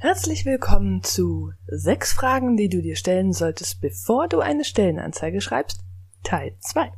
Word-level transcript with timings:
Herzlich 0.00 0.46
willkommen 0.46 1.02
zu 1.02 1.50
sechs 1.66 2.12
Fragen, 2.12 2.56
die 2.56 2.68
du 2.68 2.80
dir 2.80 2.94
stellen 2.94 3.32
solltest, 3.32 3.80
bevor 3.80 4.28
du 4.28 4.38
eine 4.38 4.62
Stellenanzeige 4.62 5.40
schreibst, 5.40 5.80
Teil 6.22 6.56
2. 6.60 6.92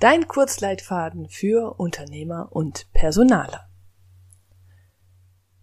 Dein 0.00 0.26
Kurzleitfaden 0.26 1.28
für 1.28 1.78
Unternehmer 1.78 2.48
und 2.50 2.90
Personaler. 2.94 3.68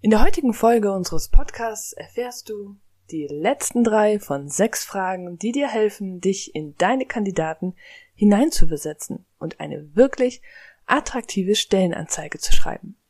In 0.01 0.11
der 0.11 0.23
heutigen 0.23 0.53
Folge 0.53 0.91
unseres 0.91 1.29
Podcasts 1.29 1.93
erfährst 1.93 2.49
du 2.49 2.77
die 3.09 3.25
letzten 3.25 3.83
drei 3.83 4.19
von 4.19 4.47
sechs 4.47 4.85
Fragen, 4.85 5.39
die 5.39 5.53
dir 5.53 5.67
helfen, 5.67 6.21
dich 6.21 6.53
in 6.53 6.75
deine 6.77 7.07
Kandidaten 7.07 7.73
hineinzuversetzen 8.13 9.25
und 9.39 9.59
eine 9.59 9.95
wirklich 9.95 10.43
attraktive 10.85 11.55
Stellenanzeige 11.55 12.37
zu 12.37 12.53
schreiben. 12.53 13.00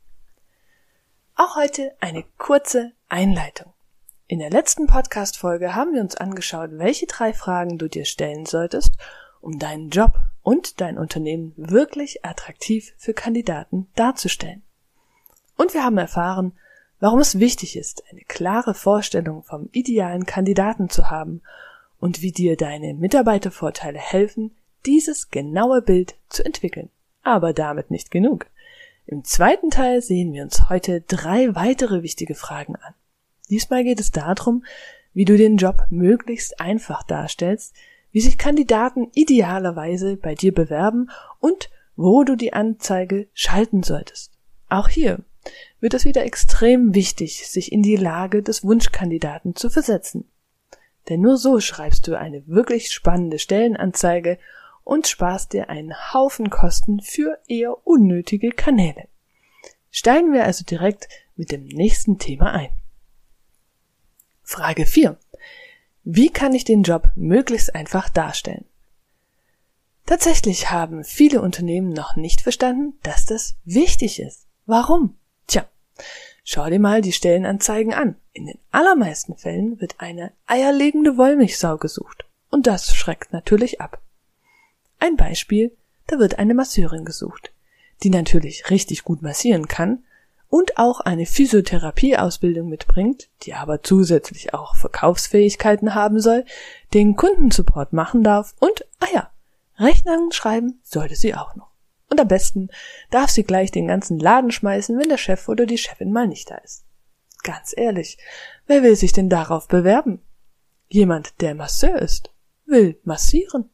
Auch 1.44 1.56
heute 1.56 1.90
eine 1.98 2.22
kurze 2.38 2.92
Einleitung. 3.08 3.72
In 4.28 4.38
der 4.38 4.50
letzten 4.50 4.86
Podcast-Folge 4.86 5.74
haben 5.74 5.92
wir 5.92 6.00
uns 6.00 6.14
angeschaut, 6.14 6.70
welche 6.74 7.06
drei 7.06 7.32
Fragen 7.32 7.78
du 7.78 7.88
dir 7.88 8.04
stellen 8.04 8.46
solltest, 8.46 8.92
um 9.40 9.58
deinen 9.58 9.90
Job 9.90 10.12
und 10.44 10.80
dein 10.80 10.98
Unternehmen 10.98 11.52
wirklich 11.56 12.24
attraktiv 12.24 12.94
für 12.96 13.12
Kandidaten 13.12 13.88
darzustellen. 13.96 14.62
Und 15.56 15.74
wir 15.74 15.82
haben 15.82 15.98
erfahren, 15.98 16.52
warum 17.00 17.18
es 17.18 17.40
wichtig 17.40 17.76
ist, 17.76 18.04
eine 18.12 18.22
klare 18.22 18.72
Vorstellung 18.72 19.42
vom 19.42 19.68
idealen 19.72 20.26
Kandidaten 20.26 20.90
zu 20.90 21.10
haben 21.10 21.42
und 21.98 22.22
wie 22.22 22.30
dir 22.30 22.56
deine 22.56 22.94
Mitarbeitervorteile 22.94 23.98
helfen, 23.98 24.54
dieses 24.86 25.32
genaue 25.32 25.82
Bild 25.82 26.14
zu 26.28 26.44
entwickeln. 26.44 26.90
Aber 27.24 27.52
damit 27.52 27.90
nicht 27.90 28.12
genug. 28.12 28.46
Im 29.06 29.24
zweiten 29.24 29.70
Teil 29.70 30.00
sehen 30.00 30.32
wir 30.32 30.42
uns 30.42 30.68
heute 30.68 31.00
drei 31.00 31.54
weitere 31.54 32.02
wichtige 32.02 32.34
Fragen 32.34 32.76
an. 32.76 32.94
Diesmal 33.50 33.84
geht 33.84 34.00
es 34.00 34.10
darum, 34.10 34.64
wie 35.12 35.24
du 35.24 35.36
den 35.36 35.56
Job 35.56 35.86
möglichst 35.90 36.60
einfach 36.60 37.02
darstellst, 37.02 37.74
wie 38.12 38.20
sich 38.20 38.38
Kandidaten 38.38 39.08
idealerweise 39.14 40.16
bei 40.16 40.34
dir 40.34 40.54
bewerben 40.54 41.10
und 41.40 41.70
wo 41.96 42.24
du 42.24 42.36
die 42.36 42.52
Anzeige 42.52 43.28
schalten 43.34 43.82
solltest. 43.82 44.32
Auch 44.68 44.88
hier 44.88 45.18
wird 45.80 45.94
es 45.94 46.04
wieder 46.04 46.24
extrem 46.24 46.94
wichtig, 46.94 47.48
sich 47.48 47.72
in 47.72 47.82
die 47.82 47.96
Lage 47.96 48.42
des 48.42 48.64
Wunschkandidaten 48.64 49.56
zu 49.56 49.68
versetzen. 49.68 50.28
Denn 51.08 51.20
nur 51.20 51.36
so 51.36 51.60
schreibst 51.60 52.06
du 52.06 52.16
eine 52.16 52.46
wirklich 52.46 52.92
spannende 52.92 53.38
Stellenanzeige 53.38 54.38
und 54.84 55.06
sparst 55.06 55.52
dir 55.52 55.68
einen 55.68 55.94
Haufen 56.12 56.50
Kosten 56.50 57.00
für 57.00 57.38
eher 57.48 57.86
unnötige 57.86 58.50
Kanäle. 58.50 59.08
Steigen 59.90 60.32
wir 60.32 60.44
also 60.44 60.64
direkt 60.64 61.08
mit 61.36 61.52
dem 61.52 61.66
nächsten 61.66 62.18
Thema 62.18 62.52
ein. 62.52 62.70
Frage 64.42 64.86
4. 64.86 65.18
Wie 66.04 66.30
kann 66.30 66.54
ich 66.54 66.64
den 66.64 66.82
Job 66.82 67.10
möglichst 67.14 67.74
einfach 67.74 68.08
darstellen? 68.08 68.64
Tatsächlich 70.06 70.70
haben 70.70 71.04
viele 71.04 71.40
Unternehmen 71.40 71.90
noch 71.92 72.16
nicht 72.16 72.40
verstanden, 72.40 72.98
dass 73.02 73.24
das 73.24 73.54
wichtig 73.64 74.20
ist. 74.20 74.46
Warum? 74.66 75.16
Tja, 75.46 75.64
schau 76.44 76.68
dir 76.68 76.80
mal 76.80 77.02
die 77.02 77.12
Stellenanzeigen 77.12 77.94
an. 77.94 78.16
In 78.32 78.46
den 78.46 78.58
allermeisten 78.70 79.36
Fällen 79.36 79.80
wird 79.80 79.96
eine 79.98 80.32
eierlegende 80.46 81.16
Wollmilchsau 81.16 81.76
gesucht. 81.78 82.24
Und 82.50 82.66
das 82.66 82.94
schreckt 82.96 83.32
natürlich 83.32 83.80
ab. 83.80 84.00
Ein 85.02 85.16
Beispiel, 85.16 85.76
da 86.06 86.20
wird 86.20 86.38
eine 86.38 86.54
Masseurin 86.54 87.04
gesucht, 87.04 87.52
die 88.04 88.10
natürlich 88.10 88.70
richtig 88.70 89.02
gut 89.02 89.20
massieren 89.20 89.66
kann 89.66 90.04
und 90.48 90.78
auch 90.78 91.00
eine 91.00 91.26
Physiotherapieausbildung 91.26 92.68
mitbringt, 92.68 93.28
die 93.42 93.54
aber 93.54 93.82
zusätzlich 93.82 94.54
auch 94.54 94.76
Verkaufsfähigkeiten 94.76 95.96
haben 95.96 96.20
soll, 96.20 96.44
den 96.94 97.16
Kundensupport 97.16 97.92
machen 97.92 98.22
darf 98.22 98.54
und, 98.60 98.86
ah 99.00 99.08
ja, 99.12 99.30
Rechnungen 99.76 100.30
schreiben 100.30 100.78
sollte 100.84 101.16
sie 101.16 101.34
auch 101.34 101.56
noch. 101.56 101.72
Und 102.08 102.20
am 102.20 102.28
besten 102.28 102.68
darf 103.10 103.30
sie 103.30 103.42
gleich 103.42 103.72
den 103.72 103.88
ganzen 103.88 104.20
Laden 104.20 104.52
schmeißen, 104.52 104.96
wenn 105.00 105.08
der 105.08 105.18
Chef 105.18 105.48
oder 105.48 105.66
die 105.66 105.78
Chefin 105.78 106.12
mal 106.12 106.28
nicht 106.28 106.48
da 106.48 106.58
ist. 106.58 106.84
Ganz 107.42 107.74
ehrlich, 107.76 108.18
wer 108.68 108.84
will 108.84 108.94
sich 108.94 109.12
denn 109.12 109.28
darauf 109.28 109.66
bewerben? 109.66 110.22
Jemand, 110.88 111.40
der 111.40 111.56
Masseur 111.56 111.98
ist, 111.98 112.30
will 112.66 113.00
massieren 113.02 113.68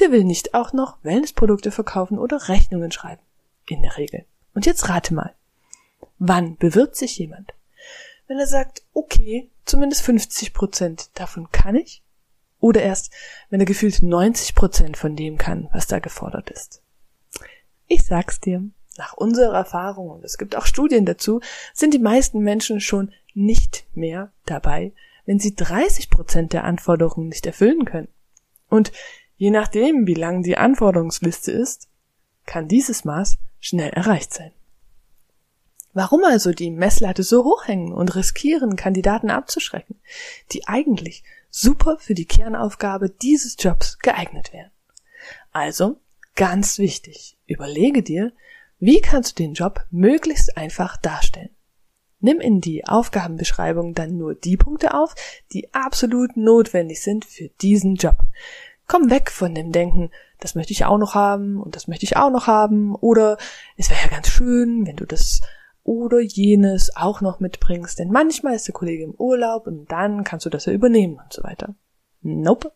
der 0.00 0.10
will 0.10 0.24
nicht 0.24 0.54
auch 0.54 0.72
noch 0.72 0.98
Wellnessprodukte 1.02 1.70
verkaufen 1.70 2.18
oder 2.18 2.48
Rechnungen 2.48 2.92
schreiben. 2.92 3.22
In 3.66 3.82
der 3.82 3.96
Regel. 3.96 4.24
Und 4.54 4.66
jetzt 4.66 4.88
rate 4.88 5.14
mal. 5.14 5.34
Wann 6.18 6.56
bewirbt 6.56 6.96
sich 6.96 7.18
jemand? 7.18 7.54
Wenn 8.26 8.38
er 8.38 8.46
sagt, 8.46 8.82
okay, 8.92 9.50
zumindest 9.64 10.02
50 10.02 10.52
Prozent 10.54 11.10
davon 11.14 11.50
kann 11.50 11.76
ich. 11.76 12.02
Oder 12.60 12.82
erst, 12.82 13.12
wenn 13.50 13.60
er 13.60 13.66
gefühlt 13.66 14.02
90 14.02 14.54
Prozent 14.54 14.96
von 14.96 15.16
dem 15.16 15.36
kann, 15.36 15.68
was 15.72 15.86
da 15.86 15.98
gefordert 15.98 16.50
ist. 16.50 16.80
Ich 17.86 18.04
sag's 18.04 18.40
dir, 18.40 18.64
nach 18.96 19.12
unserer 19.14 19.56
Erfahrung, 19.56 20.10
und 20.10 20.24
es 20.24 20.38
gibt 20.38 20.56
auch 20.56 20.66
Studien 20.66 21.04
dazu, 21.04 21.40
sind 21.74 21.92
die 21.92 21.98
meisten 21.98 22.38
Menschen 22.38 22.80
schon 22.80 23.12
nicht 23.34 23.84
mehr 23.94 24.32
dabei, 24.46 24.92
wenn 25.26 25.38
sie 25.38 25.54
30 25.54 26.10
Prozent 26.10 26.52
der 26.52 26.64
Anforderungen 26.64 27.28
nicht 27.28 27.46
erfüllen 27.46 27.84
können. 27.84 28.08
Und 28.68 28.92
Je 29.36 29.50
nachdem, 29.50 30.06
wie 30.06 30.14
lang 30.14 30.42
die 30.42 30.56
Anforderungsliste 30.56 31.50
ist, 31.52 31.88
kann 32.46 32.68
dieses 32.68 33.04
Maß 33.04 33.38
schnell 33.60 33.90
erreicht 33.90 34.32
sein. 34.32 34.52
Warum 35.92 36.24
also 36.24 36.52
die 36.52 36.70
Messlatte 36.70 37.22
so 37.22 37.44
hoch 37.44 37.68
hängen 37.68 37.92
und 37.92 38.16
riskieren, 38.16 38.74
Kandidaten 38.74 39.30
abzuschrecken, 39.30 39.96
die 40.52 40.66
eigentlich 40.66 41.22
super 41.50 41.98
für 41.98 42.14
die 42.14 42.26
Kernaufgabe 42.26 43.10
dieses 43.10 43.56
Jobs 43.58 43.98
geeignet 44.00 44.52
wären? 44.52 44.72
Also, 45.52 46.00
ganz 46.34 46.78
wichtig, 46.78 47.38
überlege 47.46 48.02
dir, 48.02 48.32
wie 48.80 49.00
kannst 49.00 49.38
du 49.38 49.42
den 49.44 49.54
Job 49.54 49.86
möglichst 49.90 50.56
einfach 50.56 50.96
darstellen? 50.96 51.50
Nimm 52.18 52.40
in 52.40 52.60
die 52.60 52.86
Aufgabenbeschreibung 52.86 53.94
dann 53.94 54.16
nur 54.16 54.34
die 54.34 54.56
Punkte 54.56 54.94
auf, 54.94 55.14
die 55.52 55.72
absolut 55.74 56.36
notwendig 56.36 57.02
sind 57.02 57.24
für 57.24 57.48
diesen 57.60 57.94
Job. 57.94 58.16
Komm 58.86 59.10
weg 59.10 59.30
von 59.30 59.54
dem 59.54 59.72
Denken, 59.72 60.10
das 60.40 60.54
möchte 60.54 60.72
ich 60.72 60.84
auch 60.84 60.98
noch 60.98 61.14
haben 61.14 61.60
und 61.60 61.74
das 61.74 61.88
möchte 61.88 62.04
ich 62.04 62.16
auch 62.16 62.30
noch 62.30 62.46
haben 62.46 62.94
oder 62.94 63.38
es 63.76 63.88
wäre 63.88 64.00
ja 64.02 64.08
ganz 64.08 64.28
schön, 64.28 64.86
wenn 64.86 64.96
du 64.96 65.06
das 65.06 65.40
oder 65.82 66.20
jenes 66.20 66.94
auch 66.96 67.20
noch 67.20 67.40
mitbringst, 67.40 67.98
denn 67.98 68.10
manchmal 68.10 68.54
ist 68.54 68.66
der 68.66 68.74
Kollege 68.74 69.04
im 69.04 69.14
Urlaub 69.14 69.66
und 69.66 69.90
dann 69.90 70.24
kannst 70.24 70.46
du 70.46 70.50
das 70.50 70.66
ja 70.66 70.72
übernehmen 70.72 71.20
und 71.22 71.32
so 71.32 71.42
weiter. 71.42 71.74
Nope. 72.20 72.72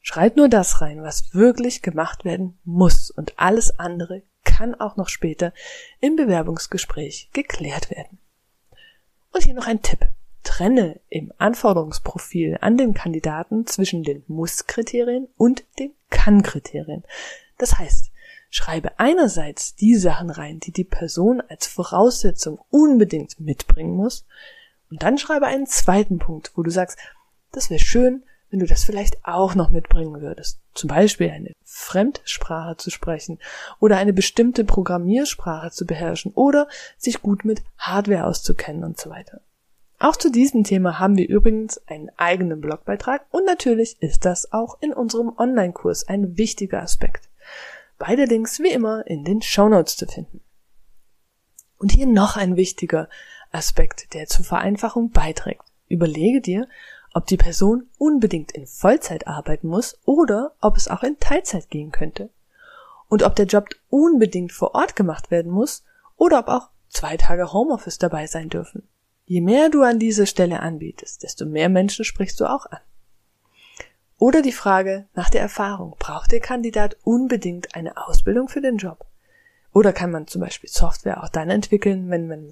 Schreib 0.00 0.36
nur 0.36 0.48
das 0.48 0.80
rein, 0.80 1.02
was 1.02 1.34
wirklich 1.34 1.82
gemacht 1.82 2.24
werden 2.24 2.58
muss 2.64 3.10
und 3.10 3.34
alles 3.36 3.78
andere 3.78 4.22
kann 4.44 4.74
auch 4.74 4.96
noch 4.96 5.08
später 5.08 5.52
im 6.00 6.14
Bewerbungsgespräch 6.14 7.30
geklärt 7.32 7.90
werden. 7.90 8.18
Und 9.32 9.44
hier 9.44 9.54
noch 9.54 9.66
ein 9.66 9.82
Tipp 9.82 10.08
trenne 10.46 11.00
im 11.08 11.32
Anforderungsprofil 11.38 12.58
an 12.60 12.78
den 12.78 12.94
Kandidaten 12.94 13.66
zwischen 13.66 14.04
den 14.04 14.22
Muss-Kriterien 14.28 15.28
und 15.36 15.64
den 15.78 15.92
Kann-Kriterien. 16.10 17.04
Das 17.58 17.78
heißt, 17.78 18.12
schreibe 18.48 18.98
einerseits 18.98 19.74
die 19.74 19.96
Sachen 19.96 20.30
rein, 20.30 20.60
die 20.60 20.72
die 20.72 20.84
Person 20.84 21.42
als 21.48 21.66
Voraussetzung 21.66 22.60
unbedingt 22.70 23.40
mitbringen 23.40 23.94
muss, 23.96 24.24
und 24.88 25.02
dann 25.02 25.18
schreibe 25.18 25.46
einen 25.46 25.66
zweiten 25.66 26.18
Punkt, 26.18 26.52
wo 26.54 26.62
du 26.62 26.70
sagst, 26.70 26.96
das 27.50 27.70
wäre 27.70 27.80
schön, 27.80 28.22
wenn 28.50 28.60
du 28.60 28.66
das 28.66 28.84
vielleicht 28.84 29.24
auch 29.24 29.56
noch 29.56 29.70
mitbringen 29.70 30.20
würdest. 30.20 30.60
Zum 30.74 30.86
Beispiel 30.86 31.30
eine 31.30 31.52
Fremdsprache 31.64 32.76
zu 32.76 32.90
sprechen 32.90 33.40
oder 33.80 33.96
eine 33.96 34.12
bestimmte 34.12 34.64
Programmiersprache 34.64 35.72
zu 35.72 35.86
beherrschen 35.86 36.32
oder 36.32 36.68
sich 36.96 37.20
gut 37.20 37.44
mit 37.44 37.64
Hardware 37.76 38.26
auszukennen 38.26 38.84
und 38.84 39.00
so 39.00 39.10
weiter. 39.10 39.40
Auch 39.98 40.16
zu 40.16 40.30
diesem 40.30 40.62
Thema 40.62 40.98
haben 40.98 41.16
wir 41.16 41.28
übrigens 41.28 41.78
einen 41.86 42.10
eigenen 42.18 42.60
Blogbeitrag 42.60 43.24
und 43.30 43.46
natürlich 43.46 44.00
ist 44.02 44.26
das 44.26 44.52
auch 44.52 44.76
in 44.82 44.92
unserem 44.92 45.32
Online-Kurs 45.36 46.06
ein 46.06 46.36
wichtiger 46.36 46.82
Aspekt. 46.82 47.30
Beide 47.98 48.26
Links 48.26 48.60
wie 48.60 48.70
immer 48.70 49.06
in 49.06 49.24
den 49.24 49.40
Show 49.40 49.68
Notes 49.68 49.96
zu 49.96 50.06
finden. 50.06 50.42
Und 51.78 51.92
hier 51.92 52.06
noch 52.06 52.36
ein 52.36 52.56
wichtiger 52.56 53.08
Aspekt, 53.52 54.12
der 54.12 54.26
zur 54.26 54.44
Vereinfachung 54.44 55.10
beiträgt. 55.10 55.62
Überlege 55.88 56.42
dir, 56.42 56.68
ob 57.14 57.26
die 57.26 57.38
Person 57.38 57.88
unbedingt 57.96 58.52
in 58.52 58.66
Vollzeit 58.66 59.26
arbeiten 59.26 59.68
muss 59.68 59.98
oder 60.04 60.54
ob 60.60 60.76
es 60.76 60.88
auch 60.88 61.02
in 61.02 61.18
Teilzeit 61.18 61.70
gehen 61.70 61.90
könnte. 61.90 62.28
Und 63.08 63.22
ob 63.22 63.34
der 63.36 63.46
Job 63.46 63.68
unbedingt 63.88 64.52
vor 64.52 64.74
Ort 64.74 64.94
gemacht 64.96 65.30
werden 65.30 65.50
muss 65.50 65.84
oder 66.16 66.40
ob 66.40 66.48
auch 66.48 66.68
zwei 66.88 67.16
Tage 67.16 67.52
Homeoffice 67.52 67.98
dabei 67.98 68.26
sein 68.26 68.50
dürfen. 68.50 68.86
Je 69.26 69.40
mehr 69.40 69.68
du 69.68 69.82
an 69.82 69.98
dieser 69.98 70.24
Stelle 70.24 70.60
anbietest, 70.60 71.22
desto 71.22 71.46
mehr 71.46 71.68
Menschen 71.68 72.04
sprichst 72.04 72.40
du 72.40 72.46
auch 72.46 72.66
an. 72.66 72.78
Oder 74.18 74.40
die 74.40 74.52
Frage 74.52 75.06
nach 75.14 75.28
der 75.28 75.42
Erfahrung. 75.42 75.96
Braucht 75.98 76.32
der 76.32 76.40
Kandidat 76.40 76.96
unbedingt 77.02 77.74
eine 77.74 77.96
Ausbildung 77.96 78.48
für 78.48 78.62
den 78.62 78.78
Job? 78.78 79.04
Oder 79.72 79.92
kann 79.92 80.10
man 80.10 80.26
zum 80.26 80.40
Beispiel 80.40 80.70
Software 80.70 81.22
auch 81.22 81.28
dann 81.28 81.50
entwickeln, 81.50 82.08
wenn 82.08 82.28
man, 82.28 82.50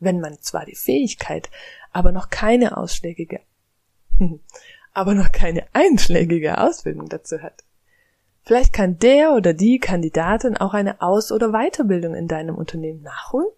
wenn 0.00 0.18
man 0.18 0.40
zwar 0.40 0.64
die 0.64 0.74
Fähigkeit, 0.74 1.50
aber 1.92 2.10
noch 2.10 2.30
keine 2.30 2.76
ausschlägige 2.76 3.40
aber 4.94 5.14
noch 5.14 5.30
keine 5.32 5.66
einschlägige 5.72 6.58
Ausbildung 6.58 7.08
dazu 7.08 7.42
hat. 7.42 7.64
Vielleicht 8.42 8.72
kann 8.72 8.98
der 8.98 9.32
oder 9.32 9.54
die 9.54 9.78
Kandidatin 9.78 10.56
auch 10.56 10.74
eine 10.74 11.00
Aus- 11.00 11.32
oder 11.32 11.50
Weiterbildung 11.50 12.14
in 12.14 12.28
deinem 12.28 12.56
Unternehmen 12.56 13.02
nachholen? 13.02 13.48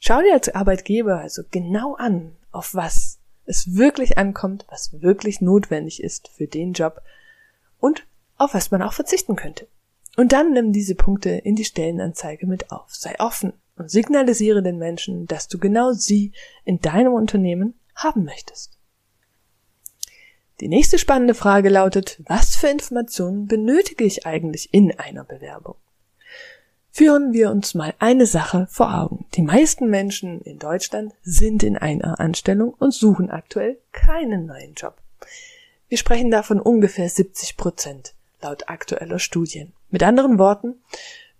Schau 0.00 0.22
dir 0.22 0.32
als 0.32 0.48
Arbeitgeber 0.48 1.18
also 1.18 1.42
genau 1.50 1.94
an, 1.94 2.32
auf 2.52 2.74
was 2.74 3.18
es 3.44 3.76
wirklich 3.76 4.16
ankommt, 4.16 4.64
was 4.68 5.02
wirklich 5.02 5.40
notwendig 5.42 6.02
ist 6.02 6.28
für 6.28 6.46
den 6.46 6.72
Job 6.72 7.02
und 7.78 8.06
auf 8.38 8.54
was 8.54 8.70
man 8.70 8.80
auch 8.82 8.94
verzichten 8.94 9.36
könnte. 9.36 9.66
Und 10.16 10.32
dann 10.32 10.52
nimm 10.52 10.72
diese 10.72 10.94
Punkte 10.94 11.30
in 11.30 11.54
die 11.54 11.64
Stellenanzeige 11.64 12.46
mit 12.46 12.72
auf. 12.72 12.94
Sei 12.94 13.14
offen 13.20 13.52
und 13.76 13.90
signalisiere 13.90 14.62
den 14.62 14.78
Menschen, 14.78 15.26
dass 15.26 15.48
du 15.48 15.58
genau 15.58 15.92
sie 15.92 16.32
in 16.64 16.80
deinem 16.80 17.12
Unternehmen 17.12 17.74
haben 17.94 18.24
möchtest. 18.24 18.78
Die 20.60 20.68
nächste 20.68 20.98
spannende 20.98 21.34
Frage 21.34 21.68
lautet, 21.68 22.20
was 22.26 22.56
für 22.56 22.68
Informationen 22.68 23.46
benötige 23.46 24.04
ich 24.04 24.26
eigentlich 24.26 24.72
in 24.72 24.98
einer 24.98 25.24
Bewerbung? 25.24 25.76
Führen 26.92 27.32
wir 27.32 27.50
uns 27.50 27.74
mal 27.74 27.94
eine 28.00 28.26
Sache 28.26 28.66
vor 28.68 28.92
Augen. 28.94 29.24
Die 29.34 29.42
meisten 29.42 29.88
Menschen 29.88 30.40
in 30.42 30.58
Deutschland 30.58 31.14
sind 31.22 31.62
in 31.62 31.76
einer 31.76 32.18
Anstellung 32.18 32.74
und 32.78 32.92
suchen 32.92 33.30
aktuell 33.30 33.78
keinen 33.92 34.46
neuen 34.46 34.74
Job. 34.74 34.96
Wir 35.88 35.98
sprechen 35.98 36.30
davon 36.30 36.60
ungefähr 36.60 37.08
70 37.08 37.56
Prozent 37.56 38.14
laut 38.42 38.68
aktueller 38.68 39.18
Studien. 39.18 39.72
Mit 39.90 40.02
anderen 40.02 40.38
Worten, 40.38 40.80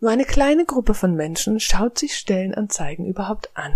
nur 0.00 0.10
eine 0.10 0.24
kleine 0.24 0.64
Gruppe 0.64 0.94
von 0.94 1.14
Menschen 1.14 1.60
schaut 1.60 1.98
sich 1.98 2.16
Stellenanzeigen 2.16 3.06
überhaupt 3.06 3.50
an. 3.54 3.74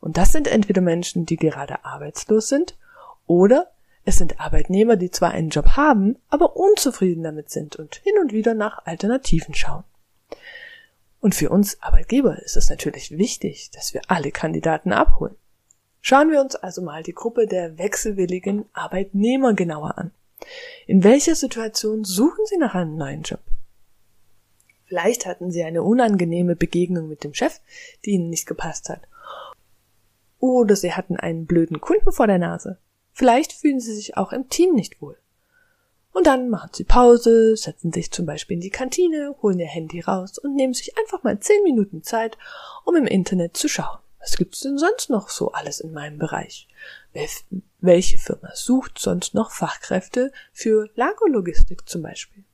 Und 0.00 0.16
das 0.16 0.32
sind 0.32 0.48
entweder 0.48 0.80
Menschen, 0.80 1.26
die 1.26 1.36
gerade 1.36 1.84
arbeitslos 1.84 2.48
sind 2.48 2.76
oder 3.26 3.70
es 4.04 4.16
sind 4.18 4.40
Arbeitnehmer, 4.40 4.96
die 4.96 5.10
zwar 5.10 5.32
einen 5.32 5.50
Job 5.50 5.76
haben, 5.76 6.16
aber 6.30 6.56
unzufrieden 6.56 7.24
damit 7.24 7.50
sind 7.50 7.76
und 7.76 7.96
hin 7.96 8.14
und 8.20 8.32
wieder 8.32 8.54
nach 8.54 8.86
Alternativen 8.86 9.54
schauen. 9.54 9.84
Und 11.20 11.34
für 11.34 11.50
uns 11.50 11.82
Arbeitgeber 11.82 12.42
ist 12.42 12.56
es 12.56 12.70
natürlich 12.70 13.16
wichtig, 13.16 13.70
dass 13.72 13.94
wir 13.94 14.02
alle 14.08 14.30
Kandidaten 14.30 14.92
abholen. 14.92 15.34
Schauen 16.00 16.30
wir 16.30 16.40
uns 16.40 16.54
also 16.54 16.82
mal 16.82 17.02
die 17.02 17.14
Gruppe 17.14 17.46
der 17.46 17.78
wechselwilligen 17.78 18.66
Arbeitnehmer 18.72 19.54
genauer 19.54 19.98
an. 19.98 20.12
In 20.86 21.02
welcher 21.02 21.34
Situation 21.34 22.04
suchen 22.04 22.44
Sie 22.46 22.58
nach 22.58 22.74
einem 22.74 22.96
neuen 22.96 23.22
Job? 23.22 23.40
Vielleicht 24.84 25.26
hatten 25.26 25.50
Sie 25.50 25.64
eine 25.64 25.82
unangenehme 25.82 26.54
Begegnung 26.54 27.08
mit 27.08 27.24
dem 27.24 27.34
Chef, 27.34 27.60
die 28.04 28.10
Ihnen 28.10 28.30
nicht 28.30 28.46
gepasst 28.46 28.88
hat. 28.88 29.00
Oder 30.38 30.76
Sie 30.76 30.92
hatten 30.92 31.16
einen 31.16 31.46
blöden 31.46 31.80
Kunden 31.80 32.12
vor 32.12 32.28
der 32.28 32.38
Nase. 32.38 32.78
Vielleicht 33.18 33.52
fühlen 33.54 33.80
sie 33.80 33.94
sich 33.94 34.18
auch 34.18 34.30
im 34.30 34.50
Team 34.50 34.74
nicht 34.74 35.00
wohl. 35.00 35.16
Und 36.16 36.26
dann 36.26 36.48
machen 36.48 36.70
sie 36.72 36.84
Pause, 36.84 37.54
setzen 37.58 37.92
sich 37.92 38.10
zum 38.10 38.24
Beispiel 38.24 38.54
in 38.54 38.62
die 38.62 38.70
Kantine, 38.70 39.36
holen 39.42 39.60
ihr 39.60 39.66
Handy 39.66 40.00
raus 40.00 40.38
und 40.38 40.54
nehmen 40.54 40.72
sich 40.72 40.96
einfach 40.96 41.22
mal 41.22 41.38
zehn 41.40 41.62
Minuten 41.62 42.02
Zeit, 42.02 42.38
um 42.86 42.96
im 42.96 43.06
Internet 43.06 43.54
zu 43.54 43.68
schauen. 43.68 43.98
Was 44.18 44.38
gibt's 44.38 44.60
denn 44.60 44.78
sonst 44.78 45.10
noch 45.10 45.28
so 45.28 45.52
alles 45.52 45.78
in 45.78 45.92
meinem 45.92 46.18
Bereich? 46.18 46.68
Welche 47.80 48.16
Firma 48.16 48.48
sucht 48.54 48.98
sonst 48.98 49.34
noch 49.34 49.50
Fachkräfte 49.50 50.32
für 50.54 50.88
Lagerlogistik 50.94 51.86
zum 51.86 52.00
Beispiel? 52.00 52.44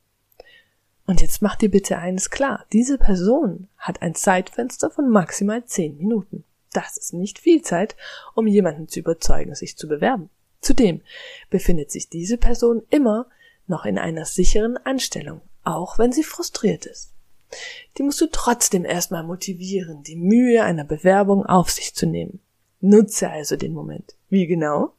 Und 1.06 1.23
jetzt 1.23 1.41
macht 1.41 1.62
dir 1.62 1.70
bitte 1.70 1.99
eines 1.99 2.31
klar. 2.31 2.67
Diese 2.73 2.99
Person 2.99 3.69
hat 3.79 4.03
ein 4.03 4.17
Zeitfenster 4.17 4.91
von 4.91 5.09
maximal 5.09 5.64
zehn 5.67 5.97
Minuten. 5.99 6.43
Das 6.73 6.97
ist 6.97 7.12
nicht 7.12 7.38
viel 7.38 7.62
Zeit, 7.62 7.94
um 8.35 8.49
jemanden 8.49 8.88
zu 8.88 8.99
überzeugen, 8.99 9.55
sich 9.55 9.76
zu 9.76 9.87
bewerben. 9.87 10.31
Zudem 10.61 11.00
befindet 11.49 11.93
sich 11.93 12.09
diese 12.09 12.38
Person 12.38 12.82
immer 12.91 13.29
noch 13.67 13.85
in 13.85 13.99
einer 13.99 14.25
sicheren 14.25 14.76
Anstellung, 14.76 15.41
auch 15.64 15.99
wenn 15.99 16.12
sie 16.12 16.25
frustriert 16.25 16.87
ist. 16.87 17.12
Die 17.99 18.03
musst 18.03 18.20
du 18.20 18.26
trotzdem 18.31 18.85
erstmal 18.85 19.25
motivieren, 19.25 20.03
die 20.03 20.17
Mühe 20.17 20.62
einer 20.62 20.85
Bewerbung 20.85 21.44
auf 21.44 21.70
sich 21.70 21.94
zu 21.94 22.06
nehmen. 22.06 22.41
Nutze 22.81 23.31
also 23.31 23.56
den 23.56 23.73
Moment. 23.75 24.17
Wie 24.29 24.47
genau? 24.47 24.94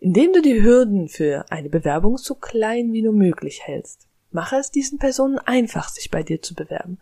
Indem 0.00 0.32
du 0.32 0.42
die 0.42 0.62
Hürden 0.62 1.08
für 1.08 1.50
eine 1.50 1.68
Bewerbung 1.68 2.18
so 2.18 2.34
klein 2.34 2.92
wie 2.92 3.02
nur 3.02 3.14
möglich 3.14 3.62
hältst. 3.64 4.06
Mache 4.30 4.56
es 4.56 4.70
diesen 4.70 4.98
Personen 4.98 5.38
einfach, 5.38 5.88
sich 5.88 6.10
bei 6.10 6.22
dir 6.22 6.42
zu 6.42 6.54
bewerben. 6.54 6.98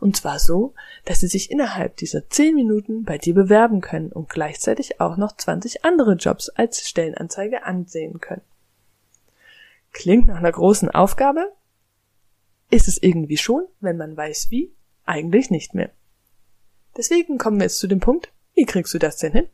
Und 0.00 0.16
zwar 0.16 0.38
so, 0.38 0.74
dass 1.04 1.20
sie 1.20 1.26
sich 1.26 1.50
innerhalb 1.50 1.96
dieser 1.96 2.30
zehn 2.30 2.54
Minuten 2.54 3.02
bei 3.02 3.18
dir 3.18 3.34
bewerben 3.34 3.80
können 3.80 4.12
und 4.12 4.28
gleichzeitig 4.28 5.00
auch 5.00 5.16
noch 5.16 5.36
20 5.36 5.84
andere 5.84 6.14
Jobs 6.14 6.48
als 6.50 6.88
Stellenanzeige 6.88 7.64
ansehen 7.64 8.20
können. 8.20 8.42
Klingt 9.98 10.28
nach 10.28 10.36
einer 10.36 10.52
großen 10.52 10.92
Aufgabe? 10.92 11.52
Ist 12.70 12.86
es 12.86 13.02
irgendwie 13.02 13.36
schon, 13.36 13.66
wenn 13.80 13.96
man 13.96 14.16
weiß 14.16 14.46
wie? 14.52 14.72
Eigentlich 15.04 15.50
nicht 15.50 15.74
mehr. 15.74 15.90
Deswegen 16.96 17.36
kommen 17.36 17.56
wir 17.56 17.64
jetzt 17.64 17.80
zu 17.80 17.88
dem 17.88 17.98
Punkt, 17.98 18.32
wie 18.54 18.64
kriegst 18.64 18.94
du 18.94 19.00
das 19.00 19.16
denn 19.16 19.32
hin? 19.32 19.48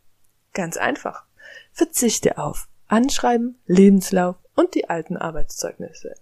Ganz 0.52 0.76
einfach. 0.76 1.24
Verzichte 1.72 2.36
auf 2.36 2.68
Anschreiben, 2.88 3.58
Lebenslauf 3.64 4.36
und 4.54 4.74
die 4.74 4.90
alten 4.90 5.16
Arbeitszeugnisse. 5.16 6.14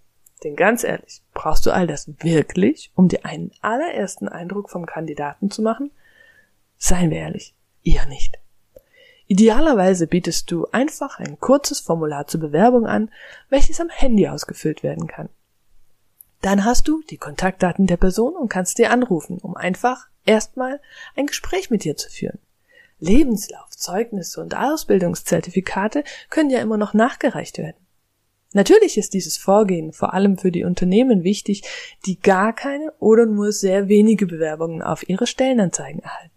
Denn 0.45 0.55
ganz 0.55 0.85
ehrlich, 0.85 1.21
brauchst 1.33 1.65
du 1.65 1.71
all 1.71 1.85
das 1.85 2.07
wirklich, 2.23 2.93
um 2.95 3.09
dir 3.09 3.25
einen 3.25 3.51
allerersten 3.59 4.29
Eindruck 4.29 4.69
vom 4.69 4.85
Kandidaten 4.85 5.51
zu 5.51 5.61
machen? 5.61 5.91
Seien 6.77 7.09
wir 7.09 7.17
ehrlich, 7.17 7.55
eher 7.83 8.05
nicht. 8.05 8.39
Idealerweise 9.27 10.07
bietest 10.07 10.51
du 10.51 10.67
einfach 10.71 11.19
ein 11.19 11.39
kurzes 11.39 11.79
Formular 11.79 12.27
zur 12.27 12.41
Bewerbung 12.41 12.85
an, 12.85 13.09
welches 13.49 13.79
am 13.79 13.89
Handy 13.89 14.27
ausgefüllt 14.27 14.83
werden 14.83 15.07
kann. 15.07 15.29
Dann 16.41 16.65
hast 16.65 16.87
du 16.89 17.01
die 17.09 17.17
Kontaktdaten 17.17 17.87
der 17.87 17.97
Person 17.97 18.35
und 18.35 18.49
kannst 18.49 18.77
dir 18.77 18.91
anrufen, 18.91 19.37
um 19.37 19.55
einfach 19.55 20.07
erstmal 20.25 20.81
ein 21.15 21.25
Gespräch 21.25 21.69
mit 21.69 21.85
dir 21.85 21.95
zu 21.95 22.09
führen. 22.09 22.39
Lebenslauf, 22.99 23.69
Zeugnisse 23.69 24.41
und 24.41 24.55
Ausbildungszertifikate 24.55 26.03
können 26.29 26.49
ja 26.49 26.59
immer 26.59 26.77
noch 26.77 26.93
nachgereicht 26.93 27.57
werden. 27.57 27.77
Natürlich 28.53 28.97
ist 28.97 29.13
dieses 29.13 29.37
Vorgehen 29.37 29.93
vor 29.93 30.13
allem 30.13 30.37
für 30.37 30.51
die 30.51 30.63
Unternehmen 30.63 31.23
wichtig, 31.23 31.63
die 32.05 32.19
gar 32.19 32.53
keine 32.53 32.91
oder 32.99 33.25
nur 33.25 33.51
sehr 33.51 33.87
wenige 33.87 34.27
Bewerbungen 34.27 34.81
auf 34.81 35.07
ihre 35.09 35.27
Stellenanzeigen 35.27 36.01
erhalten. 36.01 36.32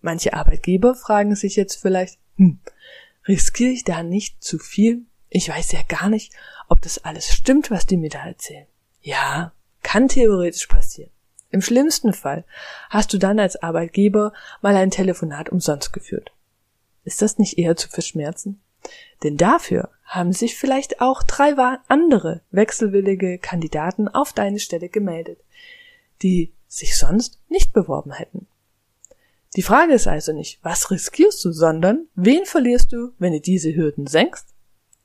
Manche 0.00 0.34
Arbeitgeber 0.34 0.94
fragen 0.94 1.34
sich 1.34 1.56
jetzt 1.56 1.80
vielleicht, 1.80 2.18
hm, 2.36 2.60
riskiere 3.26 3.70
ich 3.70 3.84
da 3.84 4.02
nicht 4.02 4.42
zu 4.42 4.58
viel? 4.58 5.02
Ich 5.28 5.48
weiß 5.48 5.72
ja 5.72 5.80
gar 5.86 6.08
nicht, 6.08 6.32
ob 6.68 6.80
das 6.80 7.04
alles 7.04 7.32
stimmt, 7.32 7.70
was 7.70 7.86
die 7.86 7.96
mir 7.96 8.10
da 8.10 8.26
erzählen. 8.26 8.66
Ja, 9.02 9.52
kann 9.82 10.08
theoretisch 10.08 10.66
passieren. 10.66 11.10
Im 11.50 11.62
schlimmsten 11.62 12.12
Fall 12.12 12.44
hast 12.90 13.12
du 13.12 13.18
dann 13.18 13.38
als 13.38 13.62
Arbeitgeber 13.62 14.32
mal 14.60 14.76
ein 14.76 14.90
Telefonat 14.90 15.48
umsonst 15.48 15.92
geführt. 15.92 16.32
Ist 17.04 17.22
das 17.22 17.38
nicht 17.38 17.58
eher 17.58 17.76
zu 17.76 17.88
verschmerzen? 17.88 18.60
Denn 19.22 19.36
dafür 19.36 19.90
haben 20.04 20.32
sich 20.32 20.56
vielleicht 20.56 21.00
auch 21.00 21.22
drei 21.22 21.54
andere 21.88 22.42
wechselwillige 22.50 23.38
Kandidaten 23.38 24.08
auf 24.08 24.32
deine 24.32 24.58
Stelle 24.58 24.88
gemeldet, 24.88 25.40
die 26.22 26.52
sich 26.66 26.96
sonst 26.96 27.40
nicht 27.48 27.72
beworben 27.72 28.12
hätten. 28.12 28.46
Die 29.56 29.62
Frage 29.62 29.94
ist 29.94 30.06
also 30.06 30.32
nicht, 30.32 30.58
was 30.62 30.90
riskierst 30.90 31.44
du, 31.44 31.52
sondern 31.52 32.06
wen 32.14 32.44
verlierst 32.44 32.92
du, 32.92 33.12
wenn 33.18 33.32
du 33.32 33.40
diese 33.40 33.74
Hürden 33.74 34.06
senkst? 34.06 34.46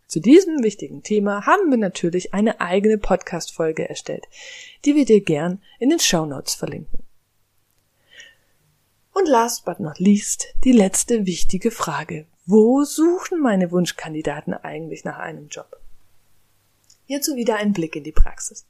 Zu 0.08 0.20
diesem 0.20 0.64
wichtigen 0.64 1.02
Thema 1.02 1.46
haben 1.46 1.72
wir 1.72 1.78
natürlich 1.78 2.34
eine 2.34 2.62
eigene 2.62 2.98
Podcast-Folge 2.98 3.90
erstellt, 3.90 4.26
die 4.86 4.96
wir 4.96 5.06
dir 5.06 5.22
gern 5.22 5.62
in 5.80 5.90
den 5.90 6.00
Show 6.00 6.26
Notes 6.26 6.54
verlinken. 6.54 7.00
Und 9.14 9.28
last 9.28 9.66
but 9.66 9.80
not 9.80 10.00
least 10.00 10.48
die 10.64 10.72
letzte 10.72 11.26
wichtige 11.26 11.72
Frage. 11.72 12.28
Wo 12.46 12.84
suchen 12.84 13.40
meine 13.40 13.72
Wunschkandidaten 13.72 14.54
eigentlich 14.54 15.06
nach 15.06 15.18
einem 15.18 15.48
Job? 15.48 15.80
Hierzu 17.06 17.36
wieder 17.36 17.56
ein 17.56 17.74
Blick 17.74 17.96
in 17.96 18.04
die 18.04 18.12
Praxis. 18.12 18.66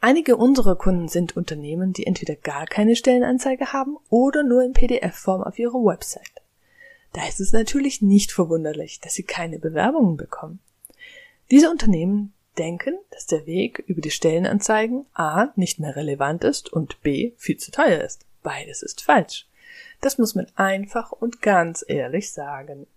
Einige 0.00 0.36
unserer 0.36 0.76
Kunden 0.76 1.08
sind 1.08 1.36
Unternehmen, 1.36 1.92
die 1.92 2.06
entweder 2.06 2.36
gar 2.36 2.66
keine 2.66 2.94
Stellenanzeige 2.94 3.72
haben 3.72 3.96
oder 4.10 4.44
nur 4.44 4.62
in 4.62 4.72
PDF-Form 4.72 5.42
auf 5.42 5.58
ihrer 5.58 5.74
Website. 5.84 6.42
Da 7.12 7.26
ist 7.26 7.40
es 7.40 7.52
natürlich 7.52 8.00
nicht 8.00 8.30
verwunderlich, 8.30 9.00
dass 9.00 9.14
sie 9.14 9.24
keine 9.24 9.58
Bewerbungen 9.58 10.16
bekommen. 10.16 10.60
Diese 11.50 11.70
Unternehmen 11.70 12.32
denken, 12.58 12.98
dass 13.10 13.26
der 13.26 13.46
Weg 13.46 13.82
über 13.86 14.00
die 14.00 14.10
Stellenanzeigen 14.10 15.06
A 15.14 15.48
nicht 15.56 15.80
mehr 15.80 15.96
relevant 15.96 16.44
ist 16.44 16.72
und 16.72 17.00
B 17.02 17.32
viel 17.36 17.56
zu 17.56 17.70
teuer 17.70 18.02
ist. 18.02 18.24
Beides 18.42 18.82
ist 18.82 19.02
falsch. 19.02 19.46
Das 20.00 20.18
muss 20.18 20.34
man 20.34 20.46
einfach 20.54 21.10
und 21.10 21.42
ganz 21.42 21.84
ehrlich 21.86 22.30
sagen. 22.32 22.86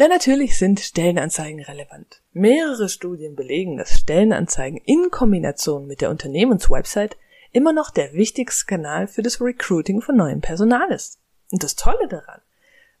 Denn 0.00 0.08
natürlich 0.08 0.58
sind 0.58 0.80
Stellenanzeigen 0.80 1.62
relevant. 1.62 2.20
Mehrere 2.32 2.88
Studien 2.88 3.36
belegen, 3.36 3.76
dass 3.76 4.00
Stellenanzeigen 4.00 4.80
in 4.84 5.10
Kombination 5.10 5.86
mit 5.86 6.00
der 6.00 6.10
Unternehmenswebsite 6.10 7.16
immer 7.52 7.72
noch 7.72 7.90
der 7.90 8.12
wichtigste 8.12 8.66
Kanal 8.66 9.06
für 9.06 9.22
das 9.22 9.40
Recruiting 9.40 10.00
von 10.00 10.16
neuem 10.16 10.40
Personal 10.40 10.90
ist. 10.90 11.20
Und 11.52 11.62
das 11.62 11.76
Tolle 11.76 12.08
daran, 12.08 12.40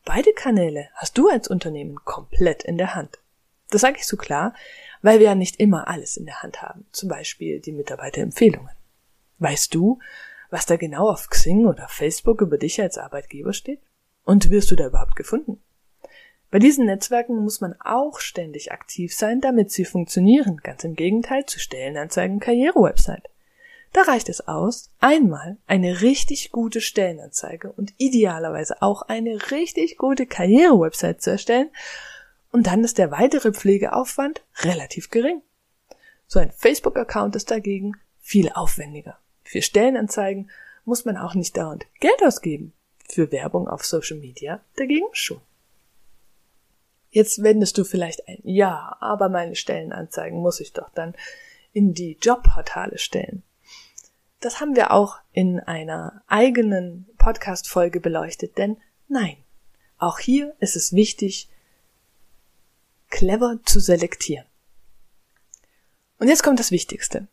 beide 0.04 0.32
Kanäle 0.32 0.88
hast 0.94 1.18
du 1.18 1.28
als 1.28 1.48
Unternehmen 1.48 1.96
komplett 2.04 2.62
in 2.62 2.78
der 2.78 2.94
Hand. 2.94 3.18
Das 3.70 3.80
sage 3.80 3.96
ich 3.98 4.06
so 4.06 4.16
klar, 4.16 4.54
weil 5.02 5.18
wir 5.18 5.26
ja 5.26 5.34
nicht 5.34 5.56
immer 5.56 5.88
alles 5.88 6.16
in 6.16 6.26
der 6.26 6.42
Hand 6.42 6.62
haben, 6.62 6.86
zum 6.92 7.08
Beispiel 7.08 7.60
die 7.60 7.72
Mitarbeiterempfehlungen. 7.72 8.70
Weißt 9.38 9.74
du, 9.74 9.98
was 10.50 10.66
da 10.66 10.76
genau 10.76 11.10
auf 11.10 11.28
Xing 11.28 11.66
oder 11.66 11.88
Facebook 11.88 12.40
über 12.40 12.56
dich 12.56 12.80
als 12.80 12.98
Arbeitgeber 12.98 13.52
steht? 13.52 13.80
Und 14.22 14.50
wirst 14.50 14.70
du 14.70 14.76
da 14.76 14.86
überhaupt 14.86 15.16
gefunden? 15.16 15.60
Bei 16.54 16.60
diesen 16.60 16.86
Netzwerken 16.86 17.42
muss 17.42 17.60
man 17.60 17.74
auch 17.80 18.20
ständig 18.20 18.70
aktiv 18.70 19.12
sein, 19.12 19.40
damit 19.40 19.72
sie 19.72 19.84
funktionieren, 19.84 20.58
ganz 20.58 20.84
im 20.84 20.94
Gegenteil 20.94 21.44
zu 21.46 21.58
Stellenanzeigen 21.58 22.38
Karrierewebsite. 22.38 23.24
Da 23.92 24.02
reicht 24.02 24.28
es 24.28 24.46
aus, 24.46 24.92
einmal 25.00 25.56
eine 25.66 26.00
richtig 26.00 26.52
gute 26.52 26.80
Stellenanzeige 26.80 27.72
und 27.72 27.92
idealerweise 27.98 28.82
auch 28.82 29.02
eine 29.02 29.50
richtig 29.50 29.96
gute 29.96 30.26
Karrierewebsite 30.26 31.18
zu 31.18 31.30
erstellen 31.32 31.70
und 32.52 32.68
dann 32.68 32.84
ist 32.84 32.98
der 32.98 33.10
weitere 33.10 33.52
Pflegeaufwand 33.52 34.44
relativ 34.60 35.10
gering. 35.10 35.42
So 36.28 36.38
ein 36.38 36.52
Facebook-Account 36.52 37.34
ist 37.34 37.50
dagegen 37.50 37.96
viel 38.20 38.48
aufwendiger. 38.54 39.18
Für 39.42 39.60
Stellenanzeigen 39.60 40.52
muss 40.84 41.04
man 41.04 41.16
auch 41.16 41.34
nicht 41.34 41.56
dauernd 41.56 41.84
Geld 41.98 42.22
ausgeben. 42.24 42.74
Für 43.08 43.32
Werbung 43.32 43.66
auf 43.66 43.84
Social 43.84 44.18
Media 44.18 44.60
dagegen 44.76 45.08
schon. 45.10 45.40
Jetzt 47.14 47.44
wendest 47.44 47.78
du 47.78 47.84
vielleicht 47.84 48.26
ein, 48.26 48.40
ja, 48.42 48.96
aber 48.98 49.28
meine 49.28 49.54
Stellenanzeigen 49.54 50.40
muss 50.40 50.58
ich 50.58 50.72
doch 50.72 50.90
dann 50.90 51.14
in 51.72 51.94
die 51.94 52.18
Jobportale 52.20 52.98
stellen. 52.98 53.44
Das 54.40 54.60
haben 54.60 54.74
wir 54.74 54.90
auch 54.90 55.20
in 55.30 55.60
einer 55.60 56.24
eigenen 56.26 57.06
Podcast-Folge 57.16 58.00
beleuchtet, 58.00 58.58
denn 58.58 58.78
nein, 59.06 59.36
auch 59.96 60.18
hier 60.18 60.56
ist 60.58 60.74
es 60.74 60.92
wichtig, 60.92 61.48
clever 63.10 63.60
zu 63.64 63.78
selektieren. 63.78 64.46
Und 66.18 66.26
jetzt 66.26 66.42
kommt 66.42 66.58
das 66.58 66.72
Wichtigste. 66.72 67.28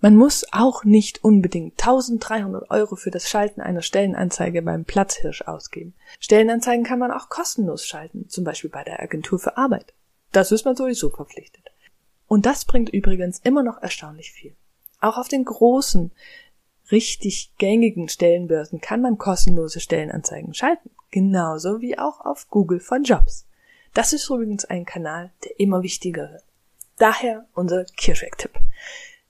Man 0.00 0.16
muss 0.16 0.46
auch 0.50 0.84
nicht 0.84 1.22
unbedingt 1.24 1.78
1300 1.78 2.70
Euro 2.70 2.96
für 2.96 3.10
das 3.10 3.28
Schalten 3.28 3.60
einer 3.60 3.82
Stellenanzeige 3.82 4.62
beim 4.62 4.86
Platzhirsch 4.86 5.42
ausgeben. 5.42 5.94
Stellenanzeigen 6.18 6.84
kann 6.84 6.98
man 6.98 7.10
auch 7.12 7.28
kostenlos 7.28 7.86
schalten, 7.86 8.28
zum 8.28 8.44
Beispiel 8.44 8.70
bei 8.70 8.82
der 8.82 9.00
Agentur 9.00 9.38
für 9.38 9.58
Arbeit. 9.58 9.92
Das 10.32 10.52
ist 10.52 10.64
man 10.64 10.74
sowieso 10.74 11.10
verpflichtet. 11.10 11.70
Und 12.26 12.46
das 12.46 12.64
bringt 12.64 12.88
übrigens 12.88 13.40
immer 13.40 13.62
noch 13.62 13.82
erstaunlich 13.82 14.32
viel. 14.32 14.54
Auch 15.00 15.18
auf 15.18 15.28
den 15.28 15.44
großen, 15.44 16.12
richtig 16.90 17.52
gängigen 17.58 18.08
Stellenbörsen 18.08 18.80
kann 18.80 19.02
man 19.02 19.18
kostenlose 19.18 19.80
Stellenanzeigen 19.80 20.54
schalten. 20.54 20.90
Genauso 21.10 21.80
wie 21.80 21.98
auch 21.98 22.20
auf 22.20 22.48
Google 22.48 22.80
for 22.80 22.98
Jobs. 22.98 23.46
Das 23.92 24.12
ist 24.12 24.30
übrigens 24.30 24.64
ein 24.64 24.84
Kanal, 24.84 25.32
der 25.44 25.58
immer 25.58 25.82
wichtiger 25.82 26.30
wird. 26.30 26.44
Daher 26.98 27.46
unser 27.54 27.84
Kirschweg-Tipp. 27.84 28.52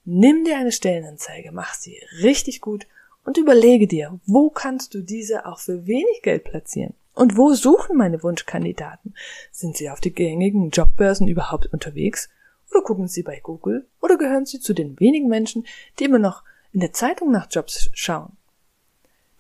Nimm 0.04 0.44
dir 0.44 0.56
eine 0.56 0.72
Stellenanzeige, 0.72 1.52
mach 1.52 1.74
sie 1.74 2.00
richtig 2.22 2.60
gut 2.60 2.86
und 3.24 3.36
überlege 3.36 3.86
dir, 3.86 4.18
wo 4.26 4.50
kannst 4.50 4.94
du 4.94 5.02
diese 5.02 5.46
auch 5.46 5.58
für 5.58 5.86
wenig 5.86 6.22
Geld 6.22 6.44
platzieren? 6.44 6.94
Und 7.14 7.36
wo 7.36 7.52
suchen 7.52 7.96
meine 7.96 8.22
Wunschkandidaten? 8.22 9.14
Sind 9.52 9.76
sie 9.76 9.90
auf 9.90 10.00
die 10.00 10.12
gängigen 10.12 10.70
Jobbörsen 10.70 11.28
überhaupt 11.28 11.66
unterwegs? 11.66 12.30
Oder 12.70 12.82
gucken 12.82 13.08
sie 13.08 13.22
bei 13.22 13.40
Google? 13.40 13.86
Oder 14.00 14.16
gehören 14.16 14.46
sie 14.46 14.60
zu 14.60 14.72
den 14.72 14.98
wenigen 15.00 15.28
Menschen, 15.28 15.66
die 15.98 16.04
immer 16.04 16.18
noch 16.18 16.44
in 16.72 16.80
der 16.80 16.92
Zeitung 16.92 17.30
nach 17.30 17.48
Jobs 17.50 17.90
schauen? 17.92 18.36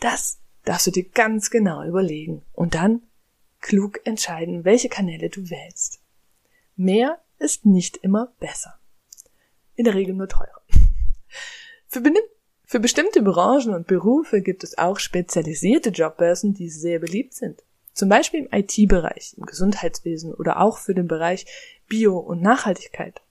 Das 0.00 0.38
darfst 0.64 0.88
du 0.88 0.90
dir 0.90 1.04
ganz 1.04 1.50
genau 1.50 1.84
überlegen. 1.84 2.42
Und 2.52 2.74
dann 2.74 3.02
klug 3.60 4.00
entscheiden, 4.04 4.64
welche 4.64 4.88
Kanäle 4.88 5.30
du 5.30 5.48
wählst. 5.48 6.00
Mehr 6.76 7.20
ist 7.38 7.66
nicht 7.66 7.98
immer 7.98 8.32
besser. 8.40 8.79
In 9.80 9.84
der 9.84 9.94
Regel 9.94 10.14
nur 10.14 10.28
teurer. 10.28 10.60
Für, 11.86 12.02
für 12.64 12.80
bestimmte 12.80 13.22
Branchen 13.22 13.72
und 13.72 13.86
Berufe 13.86 14.42
gibt 14.42 14.62
es 14.62 14.76
auch 14.76 14.98
spezialisierte 14.98 15.88
Jobbörsen, 15.88 16.52
die 16.52 16.68
sehr 16.68 16.98
beliebt 16.98 17.32
sind. 17.32 17.64
Zum 17.94 18.10
Beispiel 18.10 18.40
im 18.40 18.48
IT-Bereich, 18.52 19.36
im 19.38 19.46
Gesundheitswesen 19.46 20.34
oder 20.34 20.60
auch 20.60 20.76
für 20.76 20.94
den 20.94 21.08
Bereich 21.08 21.46
Bio 21.88 22.18
und 22.18 22.42
Nachhaltigkeit. 22.42 23.22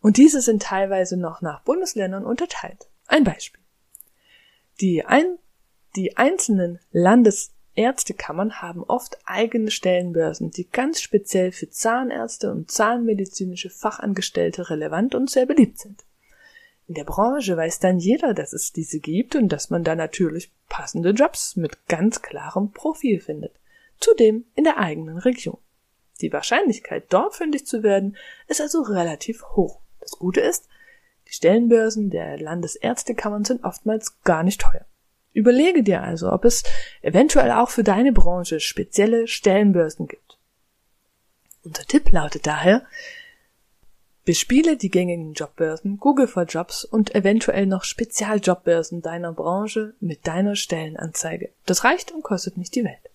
Und 0.00 0.16
diese 0.16 0.40
sind 0.42 0.62
teilweise 0.62 1.16
noch 1.16 1.42
nach 1.42 1.64
Bundesländern 1.64 2.24
unterteilt. 2.24 2.88
Ein 3.08 3.24
Beispiel. 3.24 3.60
Die, 4.80 5.04
ein, 5.04 5.38
die 5.96 6.16
einzelnen 6.16 6.78
Landes 6.92 7.50
Ärztekammern 7.74 8.60
haben 8.60 8.82
oft 8.82 9.18
eigene 9.24 9.70
Stellenbörsen, 9.70 10.50
die 10.50 10.68
ganz 10.68 11.00
speziell 11.00 11.52
für 11.52 11.70
Zahnärzte 11.70 12.50
und 12.50 12.70
zahnmedizinische 12.70 13.70
Fachangestellte 13.70 14.70
relevant 14.70 15.14
und 15.14 15.30
sehr 15.30 15.46
beliebt 15.46 15.78
sind. 15.78 16.04
In 16.88 16.94
der 16.94 17.04
Branche 17.04 17.56
weiß 17.56 17.78
dann 17.78 17.98
jeder, 17.98 18.34
dass 18.34 18.52
es 18.52 18.72
diese 18.72 18.98
gibt 18.98 19.36
und 19.36 19.48
dass 19.48 19.70
man 19.70 19.84
da 19.84 19.94
natürlich 19.94 20.50
passende 20.68 21.10
Jobs 21.10 21.54
mit 21.54 21.86
ganz 21.86 22.20
klarem 22.20 22.72
Profil 22.72 23.20
findet. 23.20 23.54
Zudem 24.00 24.44
in 24.56 24.64
der 24.64 24.78
eigenen 24.78 25.18
Region. 25.18 25.58
Die 26.20 26.32
Wahrscheinlichkeit, 26.32 27.04
dort 27.10 27.36
fündig 27.36 27.64
zu 27.64 27.82
werden, 27.82 28.16
ist 28.48 28.60
also 28.60 28.82
relativ 28.82 29.44
hoch. 29.54 29.80
Das 30.00 30.12
Gute 30.12 30.40
ist, 30.40 30.68
die 31.28 31.32
Stellenbörsen 31.32 32.10
der 32.10 32.40
Landesärztekammern 32.40 33.44
sind 33.44 33.62
oftmals 33.62 34.20
gar 34.22 34.42
nicht 34.42 34.60
teuer. 34.60 34.84
Überlege 35.32 35.82
dir 35.82 36.02
also, 36.02 36.32
ob 36.32 36.44
es 36.44 36.64
eventuell 37.02 37.52
auch 37.52 37.70
für 37.70 37.84
deine 37.84 38.12
Branche 38.12 38.60
spezielle 38.60 39.28
Stellenbörsen 39.28 40.08
gibt. 40.08 40.38
Unser 41.62 41.84
Tipp 41.84 42.10
lautet 42.10 42.46
daher, 42.46 42.84
bespiele 44.24 44.76
die 44.76 44.90
gängigen 44.90 45.34
Jobbörsen, 45.34 45.98
Google 45.98 46.26
for 46.26 46.44
Jobs 46.44 46.84
und 46.84 47.14
eventuell 47.14 47.66
noch 47.66 47.84
Spezialjobbörsen 47.84 49.02
deiner 49.02 49.32
Branche 49.32 49.94
mit 50.00 50.26
deiner 50.26 50.56
Stellenanzeige. 50.56 51.50
Das 51.66 51.84
reicht 51.84 52.12
und 52.12 52.22
kostet 52.22 52.56
nicht 52.56 52.74
die 52.74 52.84
Welt. 52.84 53.10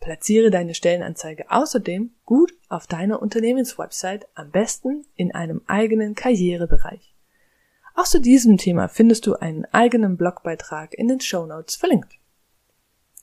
Platziere 0.00 0.50
deine 0.50 0.74
Stellenanzeige 0.74 1.50
außerdem 1.50 2.10
gut 2.24 2.52
auf 2.68 2.86
deiner 2.86 3.22
Unternehmenswebsite, 3.22 4.26
am 4.34 4.50
besten 4.50 5.06
in 5.14 5.32
einem 5.32 5.62
eigenen 5.66 6.14
Karrierebereich. 6.14 7.12
Auch 7.94 8.04
zu 8.04 8.20
diesem 8.20 8.56
Thema 8.56 8.88
findest 8.88 9.26
du 9.26 9.34
einen 9.34 9.66
eigenen 9.66 10.16
Blogbeitrag 10.16 10.94
in 10.94 11.08
den 11.08 11.20
Show 11.20 11.46
Notes 11.46 11.76
verlinkt. 11.76 12.14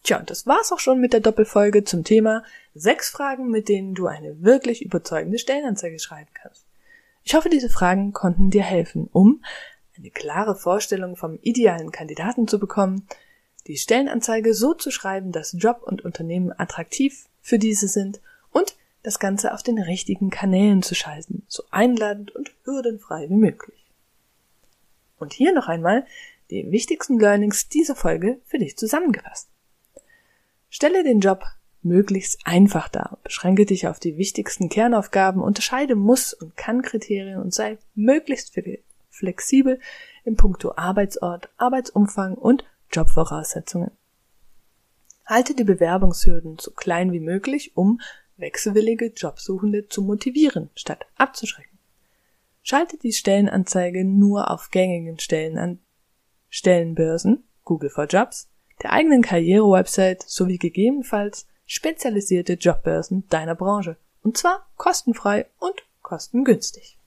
Tja, 0.04 0.20
und 0.20 0.30
das 0.30 0.48
war's 0.48 0.72
auch 0.72 0.80
schon 0.80 1.00
mit 1.00 1.14
der 1.14 1.20
Doppelfolge 1.20 1.84
zum 1.84 2.04
Thema 2.04 2.44
sechs 2.74 3.10
Fragen, 3.10 3.50
mit 3.50 3.68
denen 3.68 3.96
du 3.96 4.08
eine 4.08 4.42
wirklich 4.42 4.82
überzeugende 4.82 5.40
Stellenanzeige 5.40 6.00
schreiben 6.00 6.30
kannst. 6.34 6.66
Ich 7.24 7.36
hoffe, 7.36 7.50
diese 7.50 7.70
Fragen 7.70 8.14
konnten 8.14 8.50
dir 8.50 8.64
helfen, 8.64 9.10
um 9.12 9.44
eine 9.98 10.10
klare 10.10 10.56
Vorstellung 10.56 11.16
vom 11.16 11.38
idealen 11.42 11.92
Kandidaten 11.92 12.48
zu 12.48 12.60
bekommen, 12.60 13.08
die 13.68 13.78
Stellenanzeige 13.78 14.54
so 14.54 14.74
zu 14.74 14.90
schreiben, 14.90 15.32
dass 15.32 15.56
Job 15.58 15.82
und 15.84 16.06
Unternehmen 16.06 16.54
attraktiv 16.58 17.28
für 17.42 17.60
diese 17.60 17.88
sind 17.88 18.22
und 18.52 18.76
das 19.04 19.20
Ganze 19.20 19.54
auf 19.54 19.64
den 19.64 19.80
richtigen 19.80 20.30
Kanälen 20.30 20.82
zu 20.82 20.96
schalten, 20.96 21.44
so 21.48 21.64
einladend 21.70 22.34
und 22.36 22.52
hürdenfrei 22.64 23.30
wie 23.30 23.36
möglich. 23.36 23.79
Und 25.20 25.34
hier 25.34 25.54
noch 25.54 25.68
einmal 25.68 26.06
die 26.50 26.72
wichtigsten 26.72 27.20
Learnings 27.20 27.70
dieser 27.70 27.96
Folge 27.96 28.40
für 28.46 28.58
dich 28.58 28.78
zusammengefasst. 28.78 29.50
Stelle 30.70 31.04
den 31.04 31.20
Job 31.20 31.44
möglichst 31.82 32.40
einfach 32.46 32.90
dar, 32.90 33.20
beschränke 33.24 33.66
dich 33.66 33.88
auf 33.88 34.00
die 34.00 34.18
wichtigsten 34.18 34.70
Kernaufgaben, 34.70 35.42
unterscheide 35.42 35.96
Muss- 35.96 36.34
und 36.34 36.58
Kann-Kriterien 36.58 37.40
und 37.40 37.54
sei 37.54 37.78
möglichst 37.96 38.54
flexibel 39.10 39.80
im 40.26 40.36
Punkto 40.36 40.74
Arbeitsort, 40.76 41.50
Arbeitsumfang 41.58 42.36
und 42.36 42.66
Jobvoraussetzungen. 42.92 43.92
Halte 45.26 45.54
die 45.54 45.64
Bewerbungshürden 45.64 46.58
so 46.60 46.72
klein 46.72 47.12
wie 47.12 47.20
möglich, 47.20 47.78
um 47.78 48.02
wechselwillige 48.38 49.08
Jobsuchende 49.16 49.88
zu 49.88 50.02
motivieren, 50.02 50.70
statt 50.76 51.06
abzuschrecken. 51.18 51.69
Schalte 52.70 53.00
die 53.00 53.14
Stellenanzeige 53.14 54.06
nur 54.06 54.52
auf 54.52 54.70
gängigen 54.70 55.18
Stellen 55.18 55.58
an 55.58 55.80
Stellenbörsen, 56.50 57.44
Google 57.64 57.90
for 57.90 58.06
Jobs, 58.06 58.48
der 58.84 58.92
eigenen 58.92 59.24
Karrierewebsite 59.24 60.24
sowie 60.28 60.60
gegebenenfalls 60.60 61.48
spezialisierte 61.66 62.54
Jobbörsen 62.54 63.28
deiner 63.30 63.56
Branche. 63.56 63.98
Und 64.22 64.38
zwar 64.38 64.70
kostenfrei 64.76 65.48
und 65.58 65.82
kostengünstig. 66.04 67.00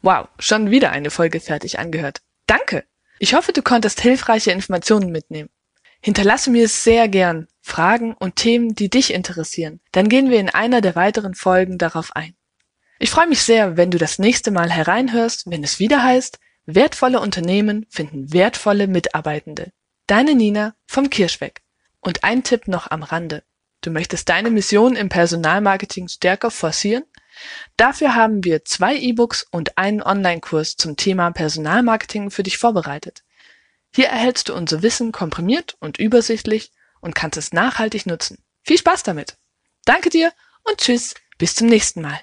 Wow, 0.00 0.28
schon 0.38 0.70
wieder 0.70 0.90
eine 0.90 1.10
Folge 1.10 1.38
fertig 1.40 1.78
angehört. 1.78 2.22
Danke! 2.46 2.84
Ich 3.18 3.34
hoffe, 3.34 3.52
du 3.52 3.60
konntest 3.60 4.00
hilfreiche 4.00 4.50
Informationen 4.50 5.12
mitnehmen. 5.12 5.50
Hinterlasse 6.00 6.50
mir 6.50 6.68
sehr 6.68 7.06
gern 7.06 7.48
Fragen 7.60 8.14
und 8.14 8.36
Themen, 8.36 8.74
die 8.74 8.88
dich 8.88 9.12
interessieren. 9.12 9.80
Dann 9.92 10.08
gehen 10.08 10.30
wir 10.30 10.40
in 10.40 10.48
einer 10.48 10.80
der 10.80 10.96
weiteren 10.96 11.34
Folgen 11.34 11.76
darauf 11.76 12.16
ein. 12.16 12.34
Ich 13.04 13.10
freue 13.10 13.26
mich 13.26 13.42
sehr, 13.42 13.76
wenn 13.76 13.90
du 13.90 13.98
das 13.98 14.18
nächste 14.18 14.50
Mal 14.50 14.70
hereinhörst, 14.70 15.50
wenn 15.50 15.62
es 15.62 15.78
wieder 15.78 16.02
heißt, 16.02 16.38
wertvolle 16.64 17.20
Unternehmen 17.20 17.84
finden 17.90 18.32
wertvolle 18.32 18.86
Mitarbeitende. 18.86 19.72
Deine 20.06 20.34
Nina 20.34 20.74
vom 20.86 21.10
Kirschweg. 21.10 21.60
Und 22.00 22.24
ein 22.24 22.44
Tipp 22.44 22.66
noch 22.66 22.90
am 22.90 23.02
Rande. 23.02 23.42
Du 23.82 23.90
möchtest 23.90 24.30
deine 24.30 24.50
Mission 24.50 24.96
im 24.96 25.10
Personalmarketing 25.10 26.08
stärker 26.08 26.50
forcieren? 26.50 27.04
Dafür 27.76 28.14
haben 28.14 28.42
wir 28.42 28.64
zwei 28.64 28.96
E-Books 28.96 29.48
und 29.50 29.76
einen 29.76 30.02
Online-Kurs 30.02 30.76
zum 30.76 30.96
Thema 30.96 31.30
Personalmarketing 31.30 32.30
für 32.30 32.42
dich 32.42 32.56
vorbereitet. 32.56 33.22
Hier 33.94 34.06
erhältst 34.06 34.48
du 34.48 34.54
unser 34.54 34.80
Wissen 34.80 35.12
komprimiert 35.12 35.76
und 35.78 35.98
übersichtlich 35.98 36.72
und 37.02 37.14
kannst 37.14 37.36
es 37.36 37.52
nachhaltig 37.52 38.06
nutzen. 38.06 38.42
Viel 38.62 38.78
Spaß 38.78 39.02
damit! 39.02 39.36
Danke 39.84 40.08
dir 40.08 40.32
und 40.62 40.78
tschüss, 40.78 41.12
bis 41.36 41.54
zum 41.54 41.66
nächsten 41.66 42.00
Mal. 42.00 42.18